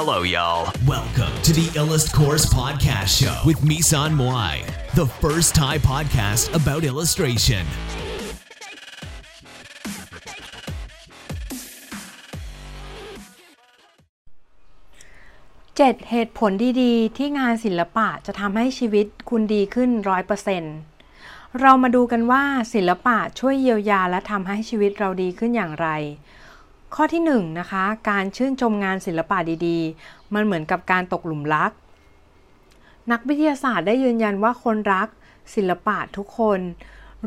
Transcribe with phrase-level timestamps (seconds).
[0.00, 0.64] Hello, y'all.
[0.86, 4.54] Welcome to the Illust Course Podcast Show with Misan Moai,
[4.94, 7.64] the first Thai podcast about illustration.
[15.74, 19.90] 7เหตุผลดีๆ ที่งานศิลปะจะทำให้ชีวิตคุณดีขึ้น
[20.74, 22.44] 100%เรามาดูกันว่า
[22.74, 25.88] ศิลปะช่วยเยียวยาและทำให้ชีวิตเราดีขึ้นอย่างไร
[26.94, 31.70] ข้อที่1 นะคะ การชื่นชมงานศิลปะดีๆ มันเหมือนกับการตกหลุมรัก
[33.12, 35.08] นักวิทยาศาสตร์ได้ยืนยันว่าคนรัก
[35.54, 36.60] ศิลปะทุกคน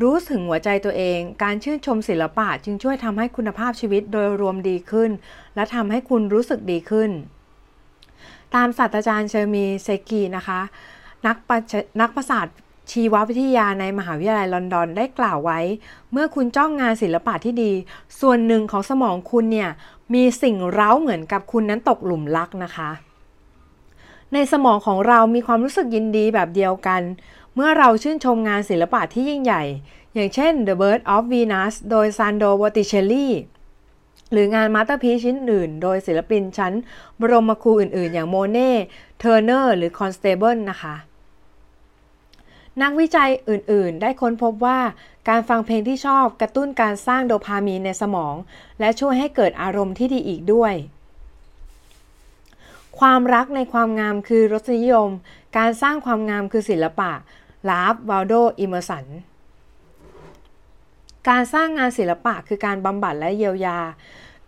[0.02, 5.12] รู้ถึงหัวใจตัวเอง การชื่นชมศิลปะจึงช่วยทำให้คุณภาพชีวิตโดยรวมดีขึ้น
[5.56, 7.12] และทำให้คุณรู้สึกดีขึ้น
[8.56, 10.60] ตามศาสตราจารย์เซเมียร์ เซกีนะคะ
[11.28, 11.60] นักประ
[12.02, 12.48] นักประสาท
[12.90, 15.60] ชีววิทยาในมหาวิทยาลัยลอนดอนได้กล่าวไว้
[16.12, 17.72] เมื่อคุณจ้องงานศิลปะที่ดี
[18.20, 19.70] ส่วนหนึ่งของสมองคุณเนี่ย
[20.14, 22.90] มีสิ่งเร้าเหมือนกับคุณนั้นตกหลุมรักนะคะ
[24.34, 27.02] ในสมองของเรามีความรู้สึกยินดีแบบเดียวกัน
[27.56, 29.64] เมื่อเราชื่นชมงานศิลปะที่ยิ่งใหญ่
[30.14, 33.28] อย่างเช่น The Birth of Venus โดยซานโดร บอตติเชลลี
[34.32, 36.74] หรืองาน masterpiece ชิ้นอื่น โดยศิลปินชั้น
[37.20, 38.72] บรมครูอื่น ๆ อย่างโมเน่
[39.20, 40.96] เทอร์เนอร์หรือคอนสเตเบิลนะคะ
[42.82, 44.80] นักวิจัยอื่น ๆ ได้ค้นพบว่า
[45.30, 48.36] การฟังเพลงที่ชอบกระตุ้นการสร้างโดพามีนในสมอง
[48.80, 50.74] และช่วยให้เกิดอารมณ์ที่ดีอีกด้วย
[53.00, 55.10] ความรักในความงามคือรสนิยม
[55.58, 57.12] การสร้างความงามคือศิลปะ
[57.70, 59.06] ราล์ฟวอลโด เอเมอร์สัน
[61.30, 63.80] การสร้างงานศิลปะคือการบำบัดและเยียวยา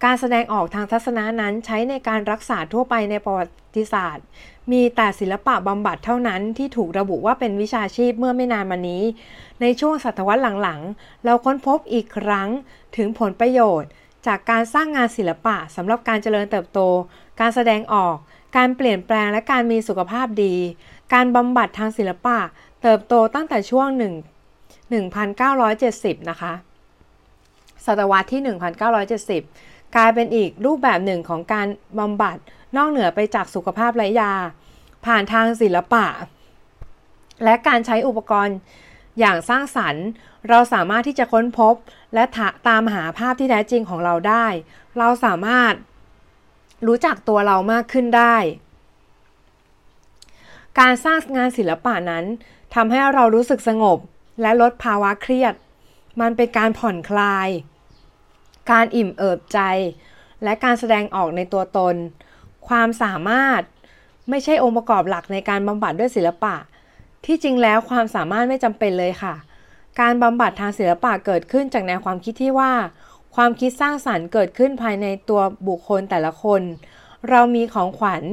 [0.03, 4.25] การแสดงออกทางทัศนะนั้นใช้ในการรักษาทั่วไปในประวัติศาสตร์
[4.71, 9.03] มีแต่ศิลปะบำบัดเท่านั้นที่ถูกระบุว่าเป็นวิชาชีพเมื่อไม่นานมานี้
[9.61, 12.49] ในช่วงศตวรรษหลังๆ เราค้นพบอีกครั้ง
[12.95, 13.89] ถึงผลประโยชน์
[14.27, 16.79] จากการสร้างงานศิลปะสำหรับการเจริญเติบโต
[17.39, 18.15] การแสดงออก
[18.57, 20.55] การเปลี่ยนแปลงและการมีสุขภาพดี
[21.13, 22.37] การบำบัดทางศิลปะ
[22.81, 26.53] เติบโตตั้งแต่ช่วง 1 1970 นะคะ
[27.85, 28.41] ศตวรรษที่
[29.27, 31.67] 1970 กลายเป็นอีกรูปแบบหนึ่งของการ
[31.99, 32.37] บำบัด
[32.75, 34.33] นอกเหนือไปจากสุขภาพและยา
[35.05, 36.05] ผ่านทางศิลปะ
[37.43, 38.57] และการใช้อุปกรณ์
[39.19, 40.05] อย่างสร้างสรรค์
[40.49, 41.75] เราสามารถที่จะค้นพบ
[42.13, 42.23] และ
[42.67, 44.45] ตามหาภาพที่แท้จริงของเราได้
[44.97, 45.73] เราสามารถ
[46.87, 48.35] รู้จักตัวเรามากขึ้นได้
[50.79, 52.25] การสร้างงานศิลปะนั้น
[52.75, 53.97] ทำให้เรารู้สึกสงบ
[54.41, 55.53] และลดภาวะเครียด
[56.21, 57.49] มันเป็นการผ่อนคลาย
[58.71, 59.59] การอิ่มเอิบใจ
[60.43, 61.95] และการแสดงออกในตัวตน
[62.67, 63.61] ความสามารถ
[64.29, 66.55] ไม่ใช่องค์ประกอบหลักในการบำบัดด้วยศิลปะ
[67.25, 69.33] ที่จริงแล้วความสามารถไม่จำเป็นเลยค่ะ
[69.99, 72.73] การบำบัดทางศิลปะเกิดขึ้นจากแนวความคิดที่ว่า
[73.35, 76.61] ความคิดสร้างสรรค์เกิดขึ้นภายในตัวบุคคลแต่ละคน
[77.29, 78.23] เรามีของขวัญ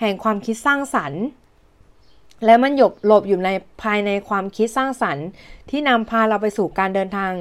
[0.00, 1.22] แห่งความคิดสร้างสรรค์
[2.44, 3.50] และมันหยบหลบอยู่ใน
[3.82, 5.26] ภายในความคิดสร้างสรรค์
[5.70, 7.32] ที่นำพาเราไปสู่การเดินทาง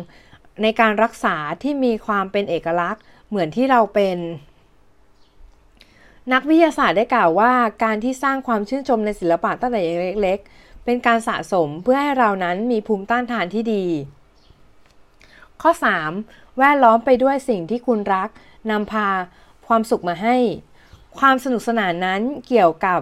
[0.62, 4.18] ในการรักษาที่มีความเป็นเอกลักษณ์เหมือนที่เราเป็น
[6.34, 7.52] นักวิทยาศาสตร์ได้กล่าวว่า
[7.84, 13.86] การที่สร้างความชื่นชมในศิลปะตั้งแต่ยังเล็ก ๆ เป็นการสะสมเพื่อให้เรานั้นมีภูมิต้านทานที่ดี
[15.62, 15.72] ข้อ
[16.16, 16.58] 3.
[16.60, 18.30] แวดล้อมไปด้วยสิ่งที่คุณรัก
[18.72, 19.08] นำพา
[19.68, 20.38] ความสุขมาให้
[21.18, 23.00] ความสนุกสนานนั้นเกี่ยวกับ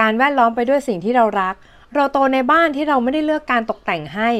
[0.00, 1.54] การแวดล้อมไปด้วยสิ่งที่เรารัก
[1.94, 4.30] เราโตในบ้านที่เราไม่ได้เลือกการตกแต่งให้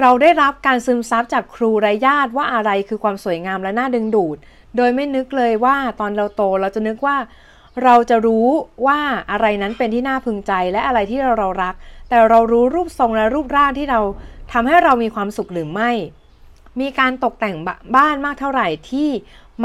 [0.00, 4.36] เราได้รับการซึมซับจากครูและญาติว่าอะไรคือความสวยงามและน่าดึงดูด
[4.76, 7.16] โดยไม่นึกเลยว่าตอนเราโตเราจะนึกว่า
[7.84, 8.46] เราจะรู้
[8.86, 11.74] ว่าอะไรนั้นเป็นที่น่าพึงใจและอะไรที่เราเรารัก
[12.08, 14.00] แต่เรารู้รูปทรงและรูปร่างที่เรา
[14.52, 15.90] ทำให้เรามีความสุขหรือไม่
[16.80, 17.56] มีการตกแต่ง
[17.96, 19.08] บ้านมากเท่าไหร่ที่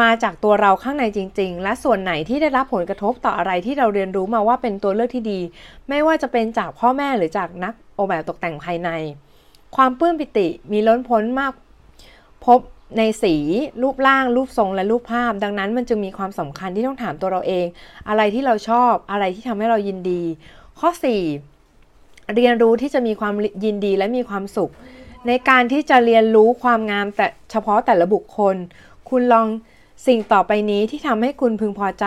[0.02, 5.40] มาจากตัวเราข้างในจริง ๆ และส่วนไหนที่ได้รับผลกระทบต่ออะไรที่เราเรียนรู้มาว่าเป็นตัวเลือกที่ดี
[5.90, 8.90] ไม่ว่าจะเป็นจากพ่อแม่หรือจากนักออกแบบตกแต่งภายใน
[9.76, 11.54] ความปลื้มปิติมีล้นพ้นมาก
[12.46, 12.59] พบ
[12.98, 13.36] ในสี
[13.82, 17.66] รูปร่าง รูปทรงและรูปภาพ ดังนั้นมันจึงมีความสำคัญที่ต้องถามตัวเราเอง
[18.09, 20.23] อะไรที่เราชอบอะไรที่ทำให้เรายินดี
[20.79, 20.90] ข้อ
[21.62, 23.34] 4 เรียนรู้ที่จะมีความ
[23.66, 24.72] ยินดีและมีความสุข
[25.28, 28.56] ในการที่จะเรียนรู้ความงามแต่เฉพาะแต่ละบุคคล
[29.09, 29.47] คุณลอง
[30.08, 32.06] สิ่งต่อไปนี้ที่ทำให้คุณพึงพอใจ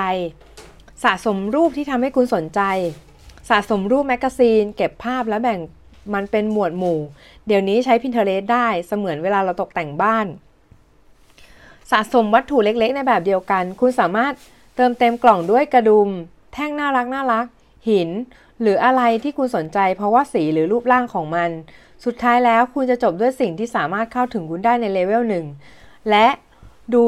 [1.04, 2.60] สะสมรูปที่ทำให้คุณสนใจ
[3.50, 5.60] สะสมรูป magazine เก็บภาพและแบ่ง
[6.14, 6.98] มันเป็นหมวดหมู่
[7.46, 10.26] เดี๋ยวนี้ใช้ Pinterest ได้เสมือนเวลาเราตกแต่งบ้าน
[11.90, 14.32] สะสมวัตถุเล็กๆ ในแบบเดียวกัน คุณสามารถ
[14.76, 16.08] เติมเต็มกล่องด้วยกระดุม
[16.54, 17.46] แท่งน่ารักน่ารัก
[17.88, 18.10] หิน
[18.60, 21.50] หรืออะไรที่คุณสนใจ เพราะว่าสีหรือรูปร่างของมัน
[22.04, 25.46] สุดท้ายแล้วคุณจะจบด้วยสิ่งที่สามารถเข้าถึงคุณได้ในเลเวลหนึ่ง
[26.10, 26.26] และ
[26.94, 27.02] ดู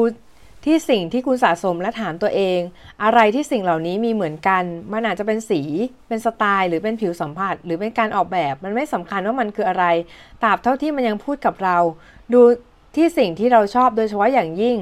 [0.67, 2.59] ที่สิ่งที่คุณสะสมและถามตัวเอง
[3.03, 5.61] อะไรที่สิ่งเหล่านี้มีเหมือนกัน มันอาจจะเป็นสี
[6.07, 9.85] เป็นสไตล์ หรือเป็นผิวสัมผัส หรือเป็นการออกแบบ มันไม่สำคัญว่ามันคืออะไร
[10.43, 11.77] ตราบเท่าที่มันยังพูดกับเรา
[12.33, 12.41] ดู
[12.95, 14.77] ที่สิ่งที่เราชอบโดยเฉพาะอย่างยิ่ง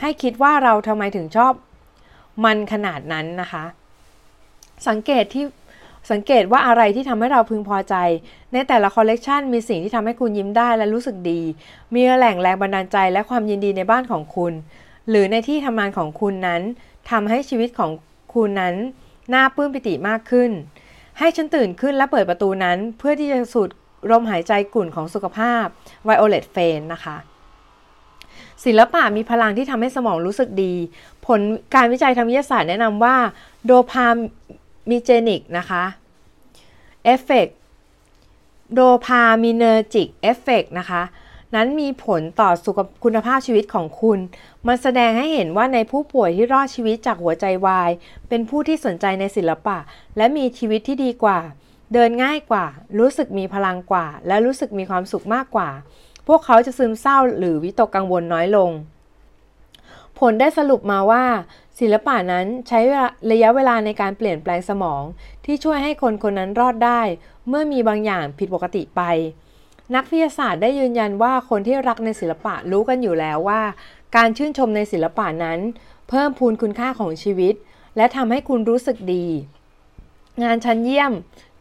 [0.00, 1.52] ให้คิดว่าเราทำไมถึงชอบ
[2.44, 3.64] มันขนาดนั้นนะคะ
[4.88, 5.44] สังเกตที่
[6.10, 7.94] สังเกตว่าอะไรที่ทำให้เราพึงพอใจ
[8.52, 11.40] ในแต่ละคอลเลกชันมีสิ่งที่ทำให้คุณยิ้มได้และรู้สึกดี
[11.94, 14.54] มีแหล่งแรงบันดาลใจและความยินดีในบ้านของคุณ
[15.10, 16.62] หรือในที่ทำงานของคุณนั้น
[17.10, 17.90] ทำให้ชีวิตของ
[18.34, 18.74] คุณนั้น
[19.34, 20.50] น่าปลื้มปิติมากขึ้น
[21.18, 23.68] ให้ฉันตื่นขึ้นและเปิดประตูนั้น เพื่อที่จะสูด
[24.10, 25.64] ลมหายใจกลิ่นของสุขภาพ
[26.04, 27.16] ไวโอเล็ตเฟนนะคะ
[28.64, 30.74] ศิลปะมีพลังที่ทำให้สมองรู้สึกดี
[31.26, 31.40] ผล
[31.74, 33.16] การวิจัยทางวิทยาศาสตร์แนะนำว่า
[33.64, 35.82] dopamigenic นะคะ
[37.04, 37.46] effect
[38.72, 41.02] dopaminergic effect นะคะ
[41.54, 44.18] นั้นมีผลต่อสุขคุณภาพชีวิตของคุณ
[44.66, 47.90] มันแสดงให้เห็นว่าในผู้ป่วยที่รอดชีวิตจากหัวใจวาย
[48.28, 49.78] เป็นผู้ที่สนใจในศิลปะ
[50.16, 51.38] และมีชีวิตที่ดีกว่า
[51.92, 52.66] เดินง่ายกว่า
[52.98, 55.70] รู้สึกมีพลังกว่า และรู้สึกมีความสุขมากกว่า
[56.26, 58.70] พวกเขาจะซึมเศร้าหรือวิตกกังวลน้อยลง
[60.18, 61.24] ผลได้สรุปมาว่า
[61.80, 62.80] ศิลปะนั้นใช้
[63.30, 65.02] ระยะเวลาในการเปลี่ยนแปลงสมอง
[65.44, 67.02] ที่ช่วยให้คนคนนั้นรอดได้
[67.48, 69.02] เมื่อมีบางอย่างผิดปกติไป
[69.94, 73.60] นักวิทยาศาสตร์ได้ยืนยันว่าคนที่รักในศิลปะรู้กันอยู่แล้วว่า
[74.16, 75.58] การชื่นชมในศิลปะนั้น
[76.08, 77.54] เพิ่มพูนคุณค่าของชีวิต
[77.96, 79.26] และทำให้คุณรู้สึกดี
[80.42, 81.12] งานชั้นเยี่ยม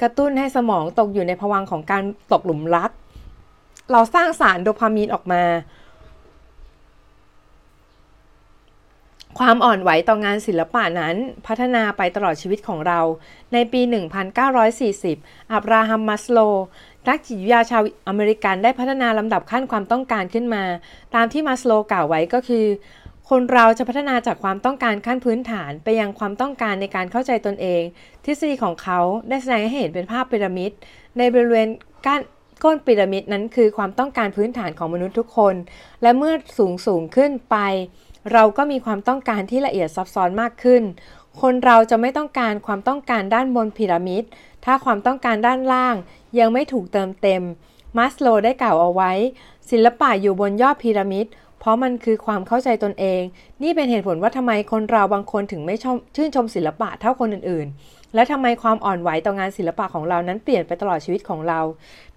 [0.01, 2.91] กระตุ้นให้สมองตกอยู่ในภวังของการตกหลุมรัก
[3.91, 5.43] เราสร้างสารโดพามีนออกมา
[9.39, 11.15] ความอ่อนไหวต่องานศิลปะนั้น
[11.45, 12.99] พัฒนาไปตลอดชีวิตของเรา
[13.53, 13.81] ในปี
[14.67, 16.39] 1940 อับราฮัม มัสโล
[17.07, 20.63] นักจิตวิทยาชาวอเมริกันได้พัฒนาลำดับขั้นความต้องการขึ้นมา
[21.15, 22.65] ตามที่มัสโลกล่าวไว้ก็คือ
[23.29, 27.81] คนเราจะพัฒนาจากความต้องการขั้นพื้นฐานไปยังความต้องการในการเข้าใจตนเอง
[28.25, 28.99] ทฤษฎีของเขา
[29.29, 30.71] ได้แสดงให้เห็นเป็นภาพพีระมิด
[31.17, 31.67] ในบริเวณ
[32.05, 32.21] ก้าน
[32.63, 35.55] ก้นพีระมิดนั้นคือความต้องการพื้นฐานของมนุษย์ทุกคน
[36.01, 37.57] และเมื่อสูงสูงขึ้นไป
[38.33, 40.83] เราก็มีความต้องการที่ละเอียดซับซ้อนมากขึ้น
[41.41, 44.23] คนเราจะไม่ต้องการความต้องการด้านบนพีระมิด
[44.65, 45.95] ถ้าความต้องการด้านล่าง
[46.39, 47.43] ยังไม่ถูกเติมเต็ม
[47.97, 49.11] มัสโลได้กล่าวเอาไว้
[49.71, 51.25] ศิลปะอยู่บนยอดพีระมิด
[51.59, 53.21] เพราะมันคือความเข้าใจตนเอง
[53.63, 55.85] นี่เป็นเหตุผลว่าทำไมคนเราบางคนถึงไม่ช
[56.15, 61.59] ชื่นชมศิลปะเท่าคนอื่นๆ และทำไมความอ่อนไหวต่องานศิลปะของเรานั้นเปลี่ยนไปตลอดชีวิตของเรา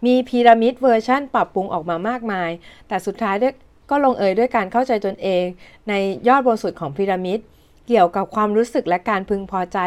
[0.06, 2.50] มีพีระมิดเวอร์ชั่นปรับปรุงออกมามากมาย
[2.88, 3.54] แต่สุดท้ายด้วย
[3.90, 5.44] ก็ลงเอยด้วยการเข้าใจตนเอง
[5.88, 5.92] ใน
[6.28, 7.38] ยอดบนสุดของพีระมิด
[7.86, 9.78] เกี่ยวกับความรู้สึกและการพึงพอใจ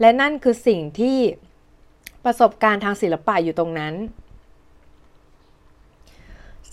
[0.00, 1.18] และนั่นคือสิ่งที่
[2.24, 3.94] ประสบการณ์ทางศิลปะอยู่ตรงนั้น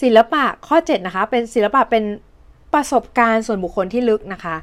[0.02, 2.04] ศิลปะข้อ 7 นะคะ เป็นศิลปะเป็น
[2.74, 4.56] ประสบการณ์ส่วนบุคคลที่ลึกนะคะ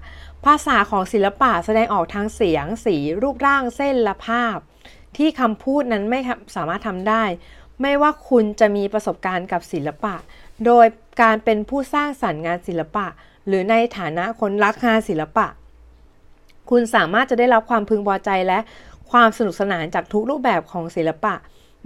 [0.44, 4.56] ภาษาของศิลปะแสดงออกทางเสียง สีรูปร่างเส้นและภาพ
[5.16, 6.20] ที่คำพูดนั้นไม่
[6.56, 7.24] สามารถทำได้
[7.82, 10.14] ไม่ว่าคุณจะมีประสบการณ์กับศิลปะ
[10.66, 10.86] โดย
[11.22, 13.06] การเป็นผู้สร้างสรรค์งานศิลปะ
[13.46, 15.46] หรือในฐานะคนรักงานศิลปะ
[16.70, 18.58] คุณสามารถจะได้รับความพึงพอใจและ
[19.10, 21.34] ความสนุกสนานจากทุกรูปแบบของศิลปะ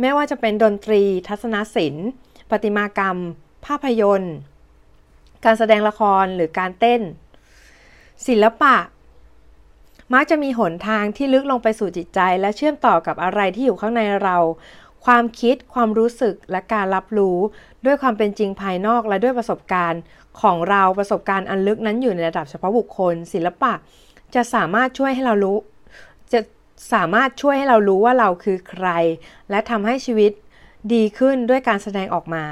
[0.01, 2.09] ไม่ว่าจะเป็นดนตรี ทัศนศิลป์
[2.51, 3.19] ประติมากรรม
[3.67, 4.35] ภาพยนตร์
[5.45, 7.01] การแสดงละครหรือการเต้น
[8.27, 8.77] ศิลปะ
[10.13, 14.39] มักจะมีหนทางที่ลึกลงไปสู่จิตใจ และเชื่อมต่อกับอะไรที่อยู่ข้างในเรา
[15.05, 17.39] ความคิด ความรู้สึกและการรับรู้
[17.85, 20.01] ด้วยความเป็นจริงภายนอกและด้วยประสบการณ์
[20.41, 23.73] ของเราประสบการณ์อันลึกนั้นอยู่ในระดับเฉพาะบุคคล ศิลปะ
[24.35, 25.59] จะสามารถช่วยให้เรารู้
[26.33, 26.41] จะ
[26.93, 28.89] สามารถช่วยให้เรารู้ว่าเราคือใคร
[29.51, 30.33] และทำให้ชีวิต
[30.95, 32.45] ดีขึ้นด้วยการแสดงออกมา